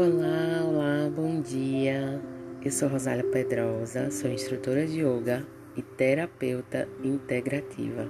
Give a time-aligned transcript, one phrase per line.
[0.00, 2.22] Olá, olá, bom dia.
[2.64, 5.46] Eu sou Rosália Pedrosa, sou instrutora de yoga
[5.76, 8.08] e terapeuta integrativa.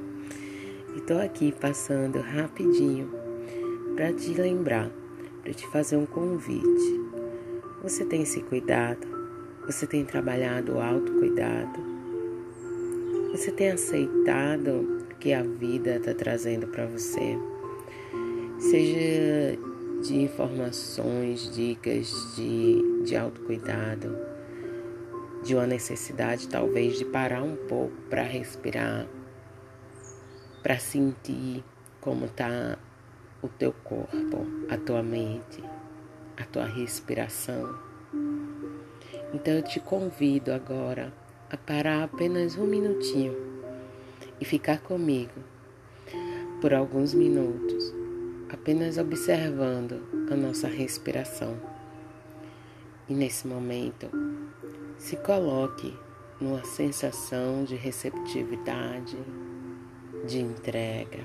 [0.94, 3.10] E estou aqui passando rapidinho
[3.96, 4.88] para te lembrar,
[5.42, 7.00] para te fazer um convite.
[7.82, 9.04] Você tem se cuidado?
[9.66, 11.80] Você tem trabalhado o autocuidado?
[13.32, 17.36] Você tem aceitado o que a vida está trazendo para você?
[18.60, 19.69] Seja
[20.00, 24.16] de informações, dicas de, de autocuidado,
[25.44, 29.06] de uma necessidade talvez de parar um pouco para respirar,
[30.62, 31.62] para sentir
[32.00, 32.78] como está
[33.42, 35.62] o teu corpo, a tua mente,
[36.36, 37.78] a tua respiração.
[39.32, 41.12] Então eu te convido agora
[41.50, 43.36] a parar apenas um minutinho
[44.40, 45.40] e ficar comigo
[46.60, 47.99] por alguns minutos
[48.52, 51.56] apenas observando a nossa respiração.
[53.08, 54.08] E nesse momento,
[54.98, 55.96] se coloque
[56.40, 59.16] numa sensação de receptividade,
[60.26, 61.24] de entrega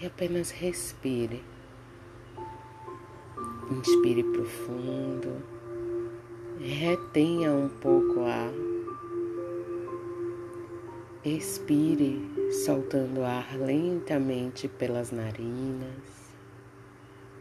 [0.00, 1.42] e apenas respire.
[3.70, 5.42] Inspire profundo,
[6.58, 8.52] retenha um pouco o ar,
[11.24, 12.20] expire
[12.66, 16.34] soltando ar lentamente pelas narinas,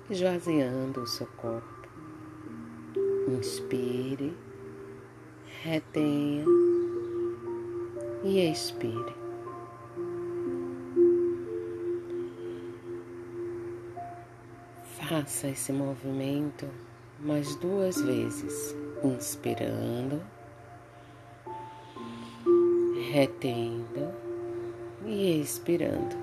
[0.10, 1.68] esvaziando o seu corpo.
[3.28, 4.34] Inspire,
[5.64, 6.46] retenha
[8.24, 9.16] e expire.
[14.98, 16.66] Faça esse movimento
[17.20, 18.74] mais duas vezes,
[19.04, 20.22] inspirando,
[23.14, 24.12] retendo
[25.06, 26.16] e expirando.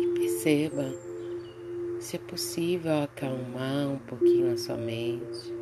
[0.00, 0.84] E perceba
[1.98, 5.52] se é possível acalmar um pouquinho a sua mente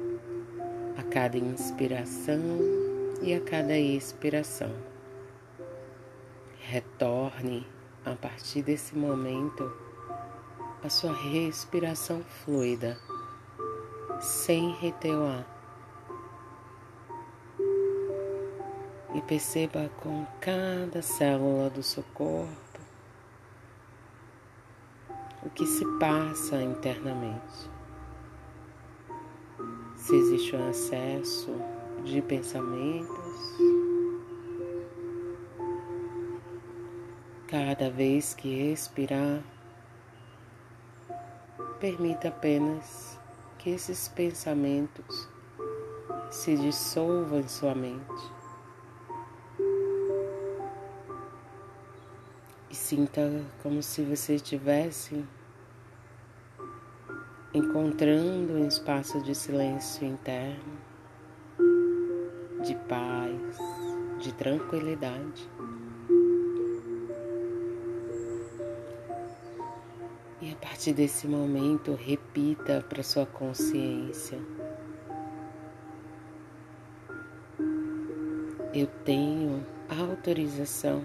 [0.98, 2.58] a cada inspiração
[3.22, 4.70] e a cada expiração.
[6.58, 7.66] Retorne
[8.06, 9.70] a partir desse momento
[10.82, 12.96] a sua respiração fluida,
[14.20, 15.44] sem reter o ar.
[19.12, 22.56] E perceba com cada célula do seu corpo
[25.42, 27.70] o que se passa internamente.
[29.96, 31.56] Se existe um acesso
[32.04, 33.75] de pensamentos,
[37.48, 39.42] cada vez que expirar,
[41.80, 43.18] Permita apenas
[43.58, 45.28] que esses pensamentos
[46.30, 48.32] se dissolvam em sua mente.
[52.70, 55.22] E sinta como se você estivesse
[57.52, 60.78] encontrando um espaço de silêncio interno,
[62.64, 63.58] de paz,
[64.18, 65.55] de tranquilidade.
[70.86, 74.38] Partir desse momento, repita para sua consciência:
[78.72, 81.04] Eu tenho autorização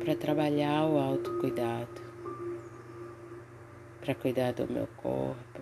[0.00, 2.02] para trabalhar o autocuidado,
[4.00, 5.60] para cuidar do meu corpo,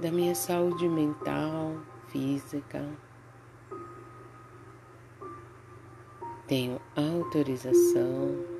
[0.00, 1.76] da minha saúde mental,
[2.08, 2.84] física.
[6.48, 8.57] Tenho autorização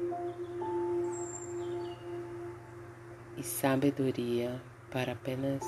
[3.38, 4.60] e sabedoria
[4.90, 5.62] para apenas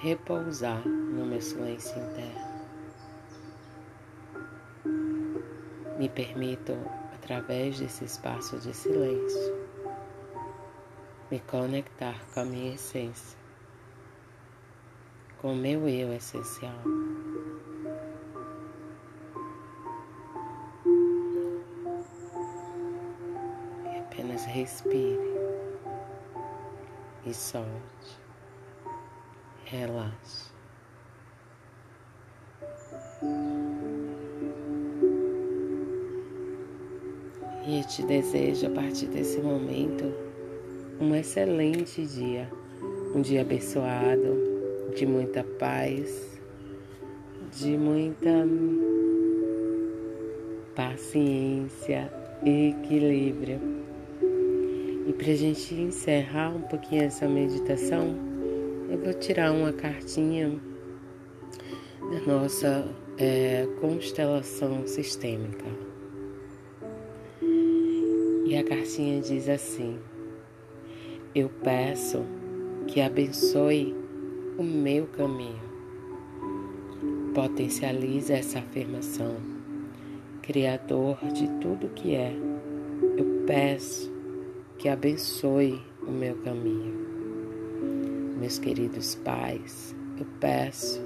[0.00, 2.52] repousar no meu silêncio interno.
[5.98, 6.72] Me permito,
[7.14, 9.62] através desse espaço de silêncio,
[11.30, 13.38] me conectar com a minha essência,
[15.38, 16.74] com o meu eu essencial.
[23.84, 25.31] E apenas respire
[27.26, 28.20] e solte.
[29.64, 30.50] Relaxe.
[37.64, 40.12] E te desejo a partir desse momento
[41.00, 42.50] um excelente dia,
[43.14, 44.36] um dia abençoado,
[44.94, 46.38] de muita paz,
[47.52, 48.46] de muita
[50.74, 52.12] paciência
[52.44, 53.60] e equilíbrio.
[55.04, 58.14] E para a gente encerrar um pouquinho essa meditação,
[58.88, 60.60] eu vou tirar uma cartinha
[62.00, 62.86] da nossa
[63.18, 65.66] é, constelação sistêmica.
[68.46, 69.98] E a cartinha diz assim:
[71.34, 72.24] Eu peço
[72.86, 73.96] que abençoe
[74.56, 75.72] o meu caminho.
[77.34, 79.36] Potencialize essa afirmação.
[80.42, 82.32] Criador de tudo que é,
[83.16, 84.11] eu peço
[84.82, 86.92] que abençoe o meu caminho.
[88.36, 91.00] Meus queridos pais, eu peço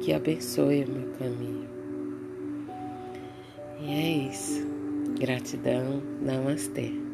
[0.00, 1.66] que abençoe o meu caminho.
[3.80, 4.62] E é isso.
[5.18, 7.07] Gratidão, namastê.